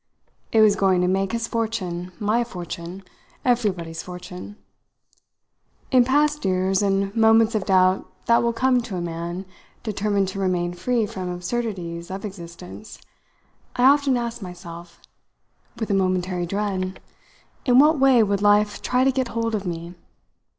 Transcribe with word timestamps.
It 0.51 0.61
was 0.61 0.75
going 0.75 0.99
to 1.01 1.07
make 1.07 1.31
his 1.31 1.47
fortune, 1.47 2.11
my 2.19 2.43
fortune, 2.43 3.03
everybody's 3.45 4.01
fortune. 4.01 4.55
In 5.91 6.03
past 6.05 6.43
years, 6.43 6.81
in 6.81 7.11
moments 7.13 7.53
of 7.53 7.67
doubt 7.67 8.11
that 8.25 8.41
will 8.41 8.51
come 8.51 8.81
to 8.81 8.95
a 8.95 8.99
man 8.99 9.45
determined 9.83 10.27
to 10.29 10.39
remain 10.39 10.73
free 10.73 11.05
from 11.05 11.29
absurdities 11.29 12.09
of 12.09 12.25
existence, 12.25 12.99
I 13.75 13.83
often 13.83 14.17
asked 14.17 14.41
myself, 14.41 14.99
with 15.79 15.91
a 15.91 15.93
momentary 15.93 16.47
dread, 16.47 16.99
in 17.67 17.77
what 17.77 17.99
way 17.99 18.23
would 18.23 18.41
life 18.41 18.81
try 18.81 19.03
to 19.03 19.11
get 19.11 19.27
hold 19.27 19.53
of 19.53 19.67
me? 19.67 19.93